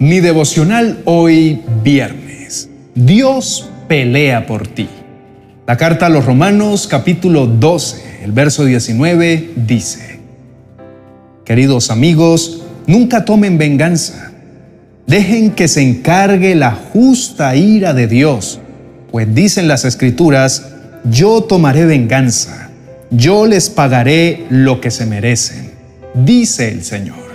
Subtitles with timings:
[0.00, 2.68] Mi devocional hoy viernes.
[2.94, 4.88] Dios pelea por ti.
[5.66, 10.20] La carta a los Romanos capítulo 12, el verso 19 dice,
[11.44, 14.30] Queridos amigos, nunca tomen venganza.
[15.08, 18.60] Dejen que se encargue la justa ira de Dios,
[19.10, 20.74] pues dicen las escrituras,
[21.10, 22.70] yo tomaré venganza,
[23.10, 25.72] yo les pagaré lo que se merecen,
[26.14, 27.27] dice el Señor.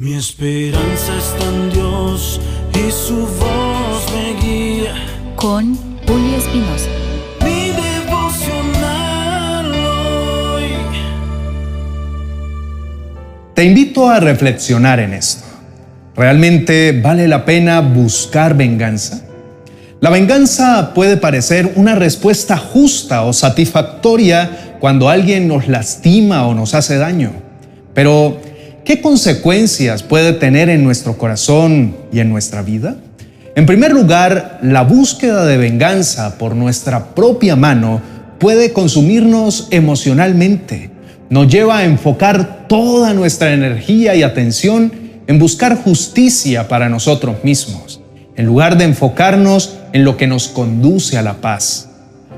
[0.00, 2.40] Mi esperanza está en Dios
[2.72, 4.94] y su voz me guía.
[5.34, 5.74] Con
[6.06, 6.86] Julio Espinosa.
[7.44, 10.66] Mi devocional hoy.
[13.54, 15.44] Te invito a reflexionar en esto.
[16.14, 19.24] ¿Realmente vale la pena buscar venganza?
[20.00, 26.74] La venganza puede parecer una respuesta justa o satisfactoria cuando alguien nos lastima o nos
[26.74, 27.32] hace daño.
[27.94, 28.40] Pero,
[28.84, 32.96] ¿qué consecuencias puede tener en nuestro corazón y en nuestra vida?
[33.54, 38.00] En primer lugar, la búsqueda de venganza por nuestra propia mano
[38.38, 40.90] puede consumirnos emocionalmente.
[41.28, 44.92] Nos lleva a enfocar toda nuestra energía y atención
[45.26, 48.00] en buscar justicia para nosotros mismos,
[48.36, 51.90] en lugar de enfocarnos en lo que nos conduce a la paz.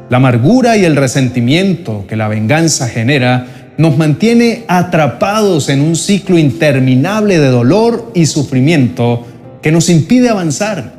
[0.08, 6.38] La amargura y el resentimiento que la venganza genera nos mantiene atrapados en un ciclo
[6.38, 9.26] interminable de dolor y sufrimiento
[9.62, 10.92] que nos impide avanzar.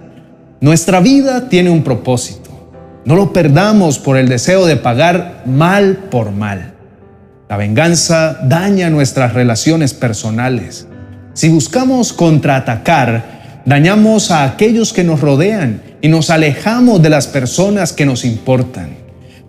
[0.62, 2.50] Nuestra vida tiene un propósito.
[3.06, 6.74] No lo perdamos por el deseo de pagar mal por mal.
[7.50, 10.88] La venganza daña nuestras relaciones personales.
[11.34, 17.94] Si buscamos contraatacar, dañamos a aquellos que nos rodean y nos alejamos de las personas
[17.94, 19.01] que nos importan.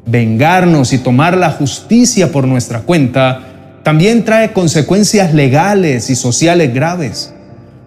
[0.04, 7.32] Vengarnos y tomar la justicia por nuestra cuenta también trae consecuencias legales y sociales graves.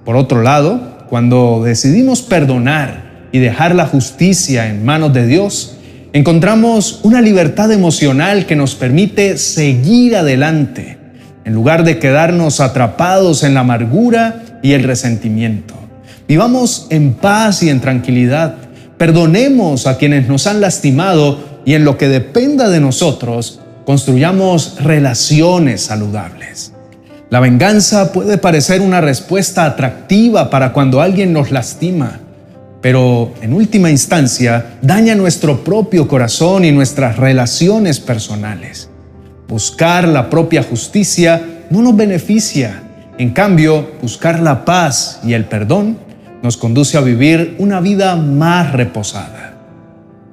[0.04, 5.78] Por otro lado, cuando decidimos perdonar y dejar la justicia en manos de Dios,
[6.14, 10.98] encontramos una libertad emocional que nos permite seguir adelante,
[11.44, 15.76] en lugar de quedarnos atrapados en la amargura y el resentimiento.
[16.28, 18.56] Vivamos en paz y en tranquilidad.
[18.98, 25.82] Perdonemos a quienes nos han lastimado y en lo que dependa de nosotros, construyamos relaciones
[25.82, 26.72] saludables.
[27.30, 32.20] La venganza puede parecer una respuesta atractiva para cuando alguien nos lastima,
[32.82, 38.90] pero en última instancia daña nuestro propio corazón y nuestras relaciones personales.
[39.48, 42.84] Buscar la propia justicia no nos beneficia.
[43.18, 45.98] En cambio, buscar la paz y el perdón
[46.44, 49.35] nos conduce a vivir una vida más reposada.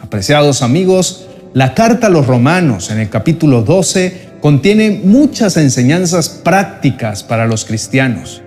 [0.03, 7.23] Apreciados amigos, la carta a los romanos en el capítulo 12 contiene muchas enseñanzas prácticas
[7.23, 8.43] para los cristianos.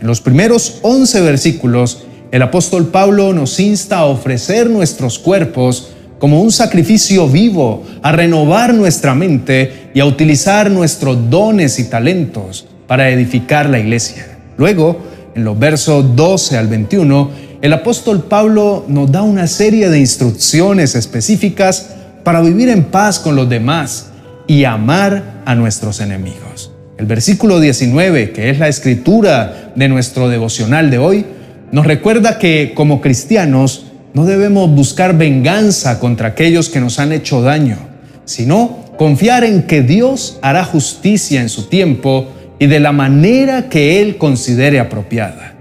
[0.00, 5.90] En los primeros 11 versículos, el apóstol Pablo nos insta a ofrecer nuestros cuerpos
[6.20, 12.66] como un sacrificio vivo, a renovar nuestra mente y a utilizar nuestros dones y talentos
[12.86, 14.38] para edificar la iglesia.
[14.56, 15.00] Luego,
[15.34, 20.94] en los versos 12 al 21, el apóstol Pablo nos da una serie de instrucciones
[20.94, 21.90] específicas
[22.24, 24.06] para vivir en paz con los demás
[24.46, 26.72] y amar a nuestros enemigos.
[26.96, 31.26] El versículo 19, que es la escritura de nuestro devocional de hoy,
[31.70, 37.42] nos recuerda que como cristianos no debemos buscar venganza contra aquellos que nos han hecho
[37.42, 37.76] daño,
[38.24, 42.26] sino confiar en que Dios hará justicia en su tiempo
[42.58, 45.59] y de la manera que Él considere apropiada.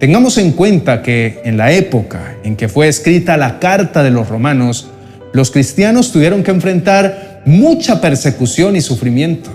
[0.00, 4.30] Tengamos en cuenta que en la época en que fue escrita la carta de los
[4.30, 4.88] romanos,
[5.34, 9.50] los cristianos tuvieron que enfrentar mucha persecución y sufrimiento.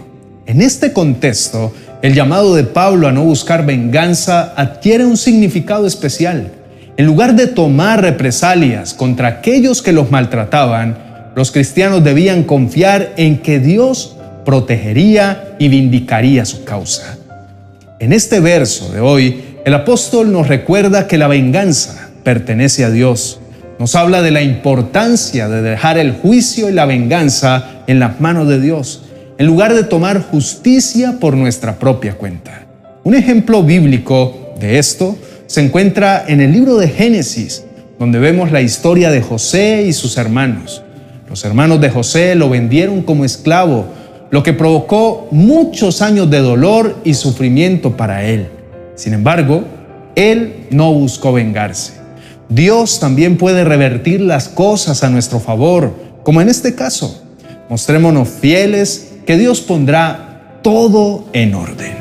[0.46, 1.74] En este contexto,
[2.04, 6.52] el llamado de Pablo a no buscar venganza adquiere un significado especial.
[6.96, 13.40] En lugar de tomar represalias contra aquellos que los maltrataban, los cristianos debían confiar en
[13.40, 17.18] que Dios protegería y vindicaría su causa.
[17.98, 23.40] En este verso de hoy, el apóstol nos recuerda que la venganza pertenece a Dios.
[23.80, 28.48] Nos habla de la importancia de dejar el juicio y la venganza en las manos
[28.48, 29.06] de Dios,
[29.40, 32.68] en lugar de tomar justicia por nuestra propia cuenta.
[33.04, 35.18] Un ejemplo bíblico de esto
[35.48, 37.64] se encuentra en el libro de Génesis,
[37.98, 40.84] donde vemos la historia de José y sus hermanos.
[41.28, 43.88] Los hermanos de José lo vendieron como esclavo
[44.30, 48.48] lo que provocó muchos años de dolor y sufrimiento para él.
[48.96, 49.64] Sin embargo,
[50.16, 51.94] él no buscó vengarse.
[52.50, 55.94] Dios también puede revertir las cosas a nuestro favor,
[56.24, 57.24] como en este caso.
[57.70, 61.94] Mostrémonos fieles que Dios pondrá todo en orden.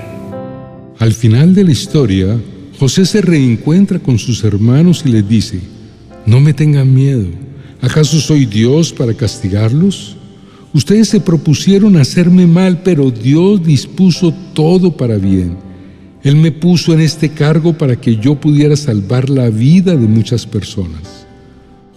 [0.99, 2.41] Al final de la historia,
[2.79, 5.61] José se reencuentra con sus hermanos y les dice,
[6.27, 7.27] no me tengan miedo,
[7.81, 10.17] ¿acaso soy Dios para castigarlos?
[10.73, 15.64] Ustedes se propusieron hacerme mal, pero Dios dispuso todo para bien.
[16.25, 20.47] Él me puso en este cargo para que yo pudiera salvar la vida de muchas
[20.47, 21.27] personas.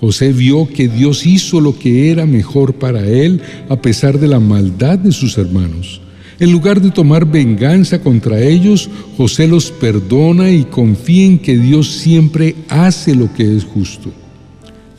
[0.01, 4.39] José vio que Dios hizo lo que era mejor para él a pesar de la
[4.39, 6.01] maldad de sus hermanos.
[6.39, 11.89] En lugar de tomar venganza contra ellos, José los perdona y confía en que Dios
[11.89, 14.11] siempre hace lo que es justo.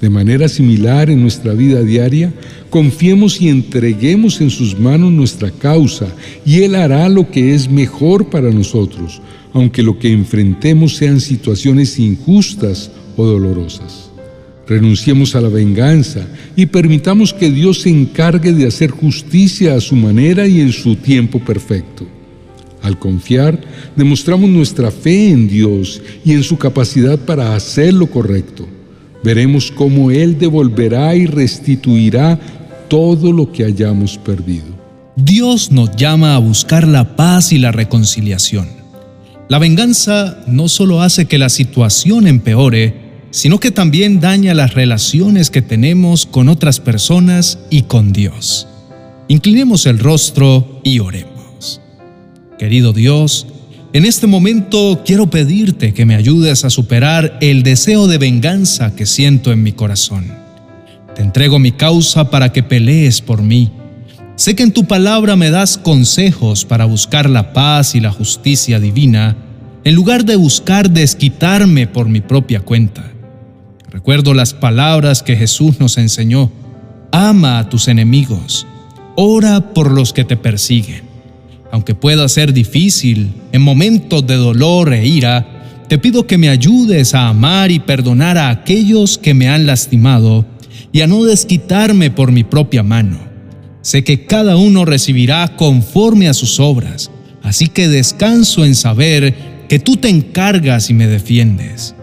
[0.00, 2.33] De manera similar en nuestra vida diaria,
[2.71, 6.06] confiemos y entreguemos en sus manos nuestra causa
[6.47, 9.21] y Él hará lo que es mejor para nosotros,
[9.53, 14.11] aunque lo que enfrentemos sean situaciones injustas o dolorosas.
[14.69, 19.97] Renunciemos a la venganza y permitamos que Dios se encargue de hacer justicia a su
[19.97, 22.06] manera y en su tiempo perfecto.
[22.83, 23.61] Al confiar,
[23.97, 28.69] demostramos nuestra fe en Dios y en su capacidad para hacer lo correcto.
[29.23, 32.38] Veremos cómo Él devolverá y restituirá
[32.88, 34.67] todo lo que hayamos perdido.
[35.17, 38.69] Dios nos llama a buscar la paz y la reconciliación.
[39.49, 45.50] La venganza no solo hace que la situación empeore, sino que también daña las relaciones
[45.50, 48.69] que tenemos con otras personas y con Dios.
[49.29, 51.81] Inclinemos el rostro y oremos.
[52.59, 53.47] Querido Dios,
[53.93, 59.06] en este momento quiero pedirte que me ayudes a superar el deseo de venganza que
[59.06, 60.26] siento en mi corazón.
[61.14, 63.73] Te entrego mi causa para que pelees por mí.
[64.37, 68.79] Sé que en tu palabra me das consejos para buscar la paz y la justicia
[68.79, 69.37] divina,
[69.85, 73.11] en lugar de buscar desquitarme por mi propia cuenta.
[73.91, 76.52] Recuerdo las palabras que Jesús nos enseñó.
[77.11, 78.67] Ama a tus enemigos,
[79.17, 81.07] ora por los que te persiguen.
[81.70, 87.15] Aunque pueda ser difícil, en momentos de dolor e ira, te pido que me ayudes
[87.15, 90.47] a amar y perdonar a aquellos que me han lastimado
[90.93, 93.19] y a no desquitarme por mi propia mano.
[93.82, 97.11] Sé que cada uno recibirá conforme a sus obras,
[97.43, 99.35] así que descanso en saber
[99.69, 101.94] que tú te encargas y me defiendes.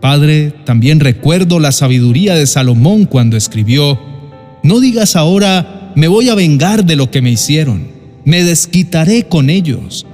[0.00, 4.00] Padre, también recuerdo la sabiduría de Salomón cuando escribió,
[4.62, 9.50] No digas ahora, me voy a vengar de lo que me hicieron me desquitaré con
[9.50, 10.06] ellos.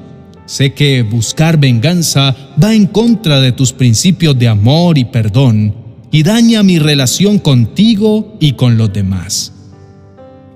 [0.47, 5.75] Sé que buscar venganza va en contra de tus principios de amor y perdón
[6.15, 9.53] y daña mi relación contigo y con los demás.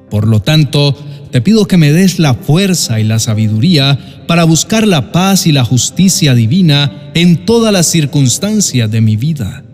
[0.08, 0.96] Por lo tanto,
[1.32, 3.98] te pido que me des la fuerza y la sabiduría
[4.28, 9.64] para buscar la paz y la justicia divina en todas las circunstancias de mi vida.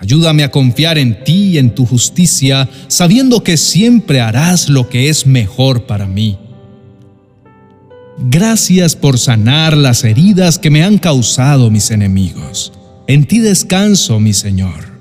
[0.00, 5.08] Ayúdame a confiar en ti y en tu justicia, sabiendo que siempre harás lo que
[5.08, 6.36] es mejor para mí.
[8.20, 12.72] Gracias por sanar las heridas que me han causado mis enemigos.
[13.06, 14.98] En ti descanso, mi Señor.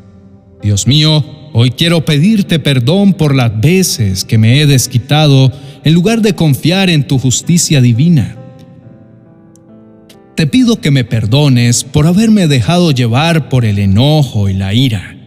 [0.61, 5.51] Dios mío, hoy quiero pedirte perdón por las veces que me he desquitado
[5.83, 8.37] en lugar de confiar en tu justicia divina.
[10.35, 15.17] Te pido que me perdones por haberme dejado llevar por el enojo y la ira,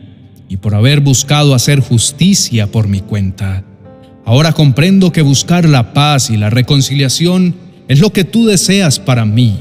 [0.48, 3.64] y por haber buscado hacer justicia por mi cuenta.
[4.24, 9.24] Ahora comprendo que buscar la paz y la reconciliación es lo que tú deseas para
[9.24, 9.56] mí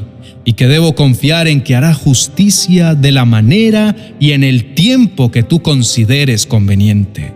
[0.45, 5.31] y que debo confiar en que hará justicia de la manera y en el tiempo
[5.31, 7.33] que tú consideres conveniente.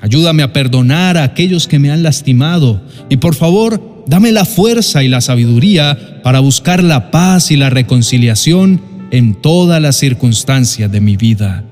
[0.00, 2.80] Ayúdame a perdonar a aquellos que me han lastimado
[3.10, 7.68] y por favor, dame la fuerza y la sabiduría para buscar la paz y la
[7.68, 8.80] reconciliación
[9.10, 11.66] en todas las circunstancias de mi vida.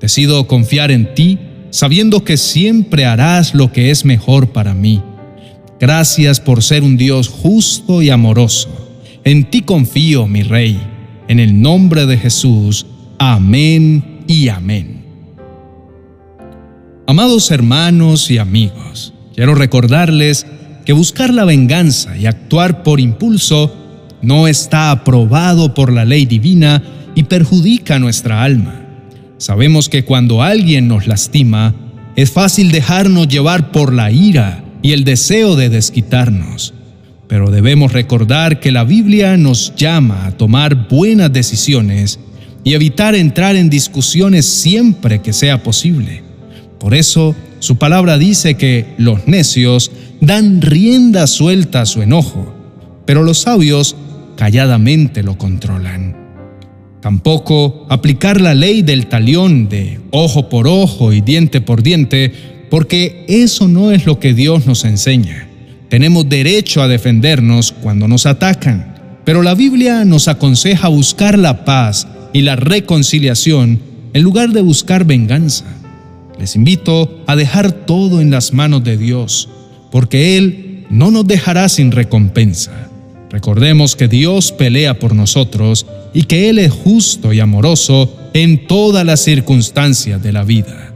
[0.00, 1.38] Decido confiar en ti,
[1.68, 5.02] sabiendo que siempre harás lo que es mejor para mí.
[5.86, 8.70] Gracias por ser un Dios justo y amoroso.
[9.22, 10.80] En ti confío, mi Rey.
[11.28, 12.86] En el nombre de Jesús.
[13.18, 15.04] Amén y amén.
[17.06, 20.46] Amados hermanos y amigos, quiero recordarles
[20.86, 23.76] que buscar la venganza y actuar por impulso
[24.22, 26.82] no está aprobado por la ley divina
[27.14, 28.86] y perjudica nuestra alma.
[29.36, 31.74] Sabemos que cuando alguien nos lastima,
[32.16, 36.74] es fácil dejarnos llevar por la ira y el deseo de desquitarnos.
[37.26, 42.20] Pero debemos recordar que la Biblia nos llama a tomar buenas decisiones
[42.64, 46.22] y evitar entrar en discusiones siempre que sea posible.
[46.78, 52.54] Por eso, su palabra dice que los necios dan rienda suelta a su enojo,
[53.06, 53.96] pero los sabios
[54.36, 56.14] calladamente lo controlan.
[57.00, 63.24] Tampoco aplicar la ley del talión de ojo por ojo y diente por diente porque
[63.28, 65.46] eso no es lo que Dios nos enseña.
[65.88, 72.08] Tenemos derecho a defendernos cuando nos atacan, pero la Biblia nos aconseja buscar la paz
[72.32, 73.78] y la reconciliación
[74.12, 75.66] en lugar de buscar venganza.
[76.36, 79.48] Les invito a dejar todo en las manos de Dios,
[79.92, 82.90] porque Él no nos dejará sin recompensa.
[83.30, 89.06] Recordemos que Dios pelea por nosotros y que Él es justo y amoroso en todas
[89.06, 90.93] las circunstancias de la vida.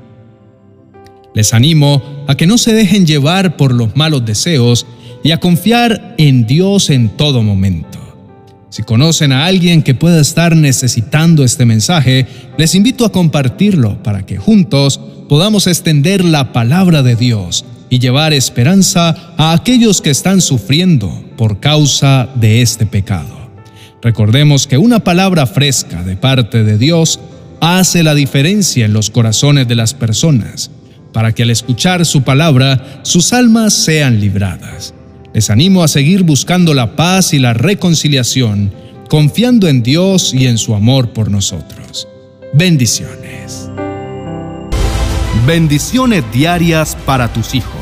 [1.38, 4.87] Les animo a que no se dejen llevar por los malos deseos
[5.23, 8.00] y a confiar en Dios en todo momento.
[8.71, 12.26] Si conocen a alguien que pueda estar necesitando este mensaje,
[12.57, 18.33] les invito a compartirlo para que juntos podamos extender la palabra de Dios y llevar
[18.33, 23.49] esperanza a aquellos que están sufriendo por causa de este pecado.
[24.02, 27.21] Recordemos que una palabra fresca de parte de Dios
[27.61, 30.73] hace la diferencia en los corazones de las personas,
[31.12, 34.95] para que al escuchar su palabra sus almas sean libradas.
[35.35, 38.73] Les animo a seguir buscando la paz y la reconciliación,
[39.09, 42.09] confiando en Dios y en su amor por nosotros.
[42.55, 43.71] Bendiciones.
[45.47, 47.73] Bendiciones diarias para tus hijos.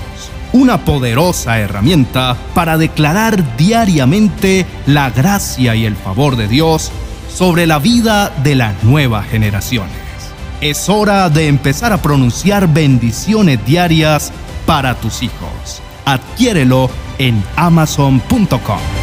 [0.52, 6.90] Una poderosa herramienta para declarar diariamente la gracia y el favor de Dios
[7.32, 10.05] sobre la vida de las nuevas generaciones.
[10.60, 14.32] Es hora de empezar a pronunciar bendiciones diarias
[14.64, 15.82] para tus hijos.
[16.04, 18.95] Adquiérelo en amazon.com.